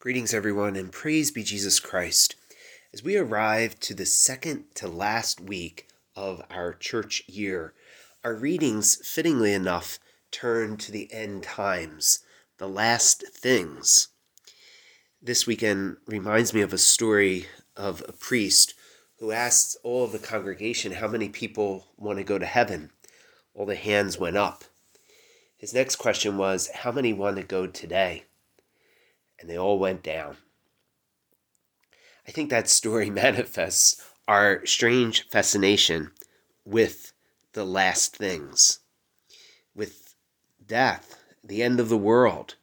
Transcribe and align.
Greetings, 0.00 0.32
everyone, 0.32 0.76
and 0.76 0.92
praise 0.92 1.32
be 1.32 1.42
Jesus 1.42 1.80
Christ. 1.80 2.36
As 2.94 3.02
we 3.02 3.16
arrive 3.16 3.80
to 3.80 3.94
the 3.94 4.06
second 4.06 4.66
to 4.76 4.86
last 4.86 5.40
week 5.40 5.88
of 6.14 6.40
our 6.50 6.72
church 6.72 7.24
year, 7.26 7.74
our 8.22 8.36
readings, 8.36 8.94
fittingly 9.04 9.52
enough, 9.52 9.98
turn 10.30 10.76
to 10.76 10.92
the 10.92 11.12
end 11.12 11.42
times, 11.42 12.20
the 12.58 12.68
last 12.68 13.24
things. 13.34 14.06
This 15.20 15.48
weekend 15.48 15.96
reminds 16.06 16.54
me 16.54 16.60
of 16.60 16.72
a 16.72 16.78
story 16.78 17.46
of 17.76 18.04
a 18.06 18.12
priest 18.12 18.74
who 19.18 19.32
asked 19.32 19.76
all 19.82 20.04
of 20.04 20.12
the 20.12 20.20
congregation 20.20 20.92
how 20.92 21.08
many 21.08 21.28
people 21.28 21.88
want 21.96 22.18
to 22.18 22.24
go 22.24 22.38
to 22.38 22.46
heaven. 22.46 22.90
All 23.52 23.66
the 23.66 23.74
hands 23.74 24.16
went 24.16 24.36
up. 24.36 24.62
His 25.56 25.74
next 25.74 25.96
question 25.96 26.38
was, 26.38 26.70
How 26.72 26.92
many 26.92 27.12
want 27.12 27.36
to 27.38 27.42
go 27.42 27.66
today? 27.66 28.26
And 29.38 29.48
they 29.48 29.56
all 29.56 29.78
went 29.78 30.02
down. 30.02 30.36
I 32.26 32.30
think 32.30 32.50
that 32.50 32.68
story 32.68 33.10
manifests 33.24 34.02
our 34.26 34.64
strange 34.66 35.28
fascination 35.28 36.10
with 36.64 37.12
the 37.54 37.64
last 37.64 38.16
things, 38.16 38.80
with 39.74 40.14
death, 40.64 41.22
the 41.42 41.62
end 41.62 41.80
of 41.80 41.88
the 41.88 41.96
world, 41.96 42.56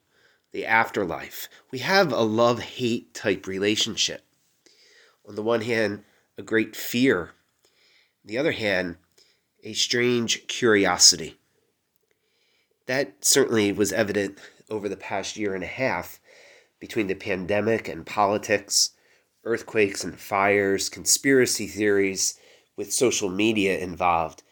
the 0.52 0.66
afterlife. 0.66 1.50
We 1.72 1.80
have 1.80 2.12
a 2.12 2.22
love 2.22 2.62
hate 2.62 3.14
type 3.14 3.48
relationship. 3.48 4.24
On 5.28 5.36
the 5.36 5.42
one 5.42 5.62
hand, 5.62 6.04
a 6.38 6.44
great 6.44 6.76
fear, 6.76 7.22
on 7.22 8.28
the 8.28 8.38
other 8.38 8.52
hand, 8.52 8.98
a 9.64 9.74
strange 9.74 10.46
curiosity 10.48 11.40
that 12.86 13.26
certainly 13.26 13.72
was 13.72 13.92
evident 13.92 14.38
over 14.70 14.88
the 14.88 14.98
past 14.98 15.38
year 15.38 15.56
and 15.56 15.64
a 15.64 15.68
half 15.68 16.20
between 16.80 17.08
the 17.08 17.16
pandemic 17.16 17.88
and 17.88 18.06
politics, 18.06 18.92
earthquakes 19.44 20.04
and 20.04 20.20
fires, 20.20 20.90
conspiracy 20.90 21.68
theories 21.68 22.38
with 22.76 22.94
social 22.94 23.30
media 23.30 23.78
involved. 23.78 24.44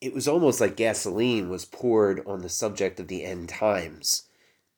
It 0.00 0.14
was 0.14 0.28
almost 0.28 0.60
like 0.60 0.76
gasoline 0.76 1.48
was 1.48 1.64
poured 1.64 2.26
on 2.26 2.42
the 2.42 2.48
subject 2.48 3.00
of 3.00 3.08
the 3.08 3.24
end 3.24 3.48
times, 3.48 4.24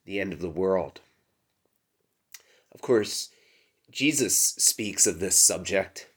the 0.05 0.21
end 0.21 0.33
of 0.33 0.41
the 0.41 0.51
world. 0.51 1.01
Of 2.73 2.81
course, 2.81 3.31
Jesus 3.91 4.39
speaks 4.39 5.07
of 5.07 5.19
this 5.19 5.39
subject, 5.39 6.09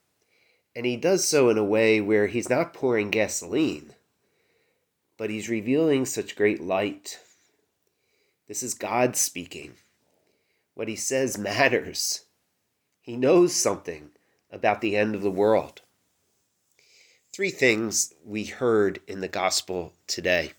and 0.76 0.86
he 0.86 0.98
does 0.98 1.28
so 1.28 1.50
in 1.50 1.58
a 1.58 1.64
way 1.64 2.00
where 2.02 2.28
he's 2.28 2.50
not 2.50 2.73
pouring 2.73 3.09
gasoline 3.09 3.94
but 5.22 5.30
he's 5.30 5.50
revealing 5.50 6.03
such 6.03 6.36
great 6.36 6.59
light. 6.59 7.20
This 8.48 8.64
is 8.64 8.73
God 8.73 9.16
speaking. 9.16 9.73
What 10.73 10.88
he 10.88 10.95
says 10.95 11.38
matters. 11.38 12.25
He 13.02 13.17
knows 13.17 13.55
something 13.55 14.11
about 14.52 14.81
the 14.81 14.95
end 14.95 15.16
of 15.16 15.22
the 15.22 15.31
world. 15.31 15.81
Three 17.33 17.50
things 17.50 18.14
we 18.25 18.45
heard 18.45 18.99
in 19.08 19.22
the 19.22 19.27
gospel 19.27 19.94
today 20.08 20.52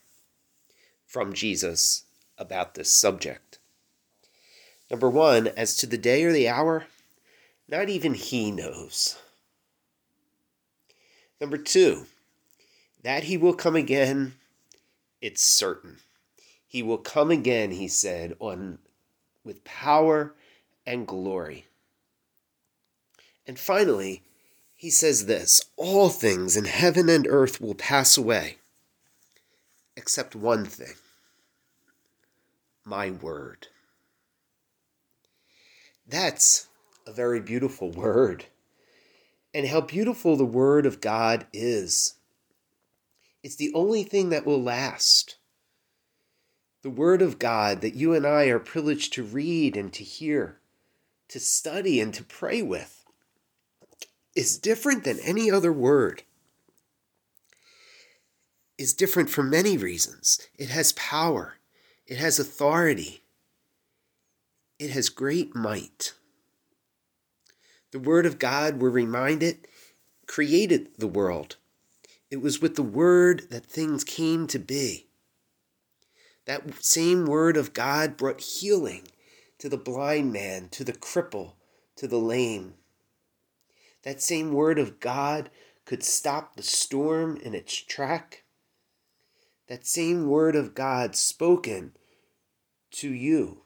from 1.06 1.33
Jesus 1.33 2.05
about 2.38 2.74
this 2.74 2.92
subject. 2.92 3.58
Number 4.90 5.10
one, 5.10 5.48
as 5.48 5.77
to 5.78 5.86
the 5.86 5.98
day 5.98 6.24
or 6.24 6.33
the 6.33 6.48
hour, 6.48 6.86
not 7.68 7.88
even 7.88 8.14
he 8.14 8.50
knows. 8.50 9.18
Number 11.40 11.56
two, 11.56 12.06
that 13.02 13.24
he 13.24 13.36
will 13.36 13.55
come 13.55 13.77
again 13.77 14.34
it's 15.22 15.44
certain. 15.44 15.98
He 16.66 16.83
will 16.83 16.98
come 16.98 17.30
again, 17.30 17.70
he 17.70 17.86
said, 17.86 18.34
on 18.40 18.80
with 19.44 19.64
power 19.64 20.34
and 20.86 21.06
glory. 21.06 21.66
And 23.46 23.58
finally, 23.58 24.22
he 24.74 24.90
says 24.90 25.26
this 25.26 25.64
all 25.76 26.08
things 26.08 26.56
in 26.56 26.64
heaven 26.64 27.08
and 27.08 27.27
earth 27.28 27.61
will 27.61 27.74
pass 27.74 28.17
away, 28.17 28.58
except 29.96 30.34
one 30.34 30.64
thing 30.64 30.94
my 32.84 33.11
word. 33.11 33.68
That's 36.06 36.68
a 37.06 37.12
very 37.12 37.40
beautiful 37.40 37.90
word. 37.92 38.46
And 39.55 39.68
how 39.68 39.83
beautiful 39.83 40.36
the 40.36 40.44
word 40.44 40.86
of 40.86 41.00
God 41.00 41.46
is. 41.52 42.14
It's 43.42 43.56
the 43.56 43.72
only 43.74 44.02
thing 44.02 44.30
that 44.30 44.46
will 44.46 44.62
last. 44.62 45.36
The 46.82 46.90
Word 46.90 47.22
of 47.22 47.38
God 47.38 47.80
that 47.80 47.94
you 47.94 48.12
and 48.12 48.26
I 48.26 48.46
are 48.46 48.58
privileged 48.58 49.12
to 49.12 49.22
read 49.22 49.76
and 49.76 49.92
to 49.92 50.02
hear, 50.02 50.58
to 51.28 51.38
study 51.38 52.00
and 52.00 52.12
to 52.14 52.24
pray 52.24 52.60
with, 52.60 53.04
is 54.34 54.58
different 54.58 55.04
than 55.04 55.20
any 55.20 55.50
other 55.50 55.72
word. 55.72 56.24
Is 58.76 58.94
different 58.94 59.30
for 59.30 59.44
many 59.44 59.76
reasons. 59.76 60.40
It 60.58 60.70
has 60.70 60.92
power, 60.94 61.58
it 62.06 62.16
has 62.16 62.40
authority, 62.40 63.22
it 64.80 64.90
has 64.90 65.08
great 65.08 65.54
might. 65.54 66.14
The 67.92 68.00
Word 68.00 68.26
of 68.26 68.40
God, 68.40 68.80
we're 68.80 68.90
reminded, 68.90 69.68
created 70.26 70.88
the 70.98 71.06
world. 71.06 71.56
It 72.30 72.40
was 72.40 72.60
with 72.60 72.74
the 72.74 72.82
word 72.82 73.50
that 73.50 73.66
things 73.66 74.02
came 74.02 74.46
to 74.48 74.58
be. 74.58 75.06
That 76.47 76.83
same 76.83 77.27
word 77.27 77.57
of 77.57 77.73
God 77.73 78.17
brought 78.17 78.41
healing 78.41 79.08
to 79.58 79.69
the 79.69 79.77
blind 79.77 80.33
man, 80.33 80.69
to 80.70 80.85
the 80.85 80.92
cripple, 80.92 81.53
to 81.97 82.08
the 82.08 82.19
lame. 82.19 82.75
That 84.03 84.20
same 84.20 84.53
word 84.53 84.79
of 84.79 84.98
God 84.98 85.51
could 85.85 86.03
stop 86.03 86.57
the 86.57 86.63
storm 86.63 87.36
in 87.36 87.55
its 87.55 87.75
track. 87.75 88.45
That 89.69 89.86
same 89.86 90.27
word 90.27 90.57
of 90.57 90.75
God 90.75 91.14
spoken 91.14 91.92
to 92.92 93.09
you 93.09 93.63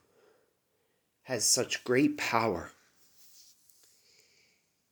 has 1.22 1.48
such 1.48 1.84
great 1.84 2.18
power. 2.18 2.72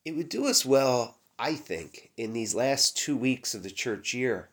It 0.05 0.17
would 0.17 0.29
do 0.29 0.47
us 0.47 0.65
well 0.65 1.19
I 1.39 1.55
think, 1.55 2.11
in 2.17 2.33
these 2.33 2.55
last 2.55 2.97
two 2.97 3.17
weeks 3.17 3.55
of 3.55 3.65
the 3.65 3.71
church 3.71 4.15
year, 4.15 4.51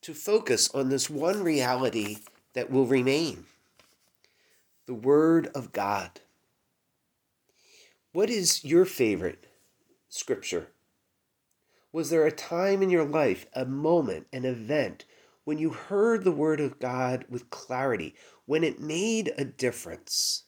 to 0.00 0.14
focus 0.14 0.70
on 0.74 0.88
this 0.88 1.10
one 1.10 1.42
reality 1.42 2.18
that 2.56 2.70
will 2.70 2.86
remain 2.86 3.44
the 4.86 4.94
Word 4.94 5.48
of 5.54 5.72
God. 5.72 6.22
What 8.14 8.30
is 8.30 8.64
your 8.64 8.86
favorite 8.86 9.44
scripture? 10.08 10.68
Was 11.92 12.08
there 12.08 12.24
a 12.24 12.32
time 12.32 12.82
in 12.82 12.88
your 12.88 13.04
life, 13.04 13.44
a 13.52 13.66
moment, 13.66 14.28
an 14.32 14.46
event, 14.46 15.04
when 15.44 15.58
you 15.58 15.68
heard 15.68 16.24
the 16.24 16.32
Word 16.32 16.58
of 16.58 16.78
God 16.78 17.26
with 17.28 17.50
clarity, 17.50 18.14
when 18.46 18.64
it 18.64 18.80
made 18.80 19.34
a 19.36 19.44
difference? 19.44 20.44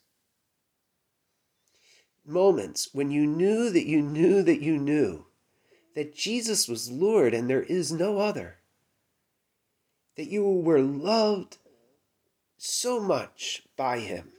Moments 2.25 2.89
when 2.95 3.11
you 3.11 3.27
knew 3.27 3.69
that 3.69 3.87
you 3.87 4.01
knew 4.01 4.43
that 4.43 4.63
you 4.63 4.79
knew 4.79 5.27
that 5.95 6.17
Jesus 6.17 6.69
was 6.69 6.91
Lord 6.91 7.35
and 7.35 7.51
there 7.51 7.65
is 7.65 7.93
no 7.93 8.19
other. 8.19 8.57
That 10.17 10.29
you 10.29 10.43
were 10.43 10.81
loved 10.81 11.59
so 12.59 13.01
much 13.01 13.63
by 13.77 14.01
Him. 14.01 14.33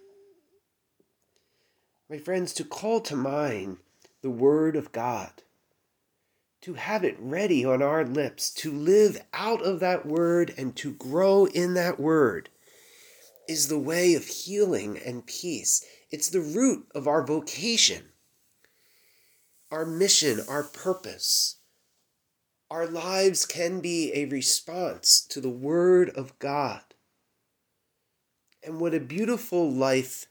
My 2.10 2.18
friends, 2.18 2.54
to 2.54 2.64
call 2.64 3.02
to 3.02 3.16
mind 3.16 3.78
the 4.22 4.30
Word 4.30 4.76
of 4.76 4.92
God, 4.92 5.32
to 6.62 6.74
have 6.76 7.04
it 7.04 7.18
ready 7.20 7.66
on 7.66 7.82
our 7.82 8.06
lips, 8.06 8.52
to 8.52 8.72
live 8.72 9.22
out 9.34 9.62
of 9.66 9.80
that 9.80 10.06
Word 10.06 10.54
and 10.58 10.76
to 10.78 10.94
grow 10.94 11.46
in 11.46 11.74
that 11.74 12.00
Word 12.00 12.50
is 13.48 13.68
the 13.68 13.80
way 13.80 14.14
of 14.14 14.26
healing 14.26 15.00
and 15.04 15.26
peace. 15.26 15.84
It's 16.12 16.30
the 16.30 16.42
root 16.42 16.88
of 16.94 17.08
our 17.08 17.26
vocation 17.26 18.04
our 19.72 19.86
mission, 19.86 20.40
our 20.50 20.64
purpose. 20.64 21.58
Our 22.72 22.88
lives 22.88 23.46
can 23.46 23.82
be 23.82 24.12
a 24.14 24.26
response 24.26 25.22
to 25.30 25.42
the 25.42 25.50
Word 25.50 26.10
of 26.10 26.38
God. 26.40 26.82
And 28.64 28.80
what 28.80 28.94
a 28.94 29.00
beautiful 29.00 29.72
life 29.72 30.28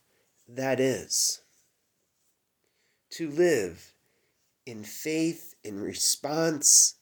that 0.47 0.79
is. 0.79 1.41
To 3.11 3.29
live 3.29 3.93
in 4.65 4.83
faith, 4.83 5.55
in 5.63 5.79
response, 5.79 6.95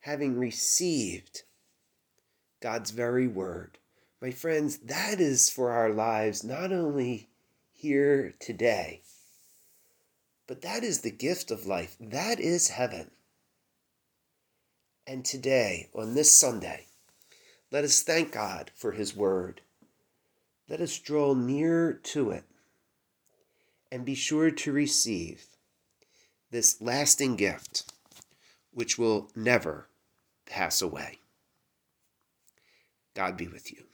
having 0.00 0.38
received 0.38 1.42
God's 2.60 2.90
very 2.90 3.28
Word. 3.28 3.78
My 4.20 4.30
friends, 4.30 4.78
that 4.78 5.20
is 5.20 5.50
for 5.50 5.70
our 5.70 5.90
lives 5.90 6.42
not 6.42 6.72
only 6.72 7.28
here 7.72 8.34
today 8.40 9.02
but 10.46 10.62
that 10.62 10.84
is 10.84 11.00
the 11.00 11.10
gift 11.10 11.50
of 11.50 11.66
life. 11.66 11.96
That 11.98 12.38
is 12.38 12.68
heaven. 12.68 13.10
And 15.06 15.24
today, 15.24 15.88
on 15.94 16.14
this 16.14 16.32
Sunday, 16.32 16.86
let 17.70 17.84
us 17.84 18.02
thank 18.02 18.32
God 18.32 18.70
for 18.74 18.92
His 18.92 19.16
Word. 19.16 19.60
Let 20.68 20.80
us 20.80 20.98
draw 20.98 21.34
near 21.34 21.92
to 21.92 22.30
it 22.30 22.44
and 23.92 24.04
be 24.04 24.14
sure 24.14 24.50
to 24.50 24.72
receive 24.72 25.46
this 26.50 26.80
lasting 26.80 27.36
gift, 27.36 27.92
which 28.72 28.98
will 28.98 29.30
never 29.36 29.88
pass 30.46 30.80
away. 30.80 31.18
God 33.14 33.36
be 33.36 33.46
with 33.46 33.70
you. 33.72 33.84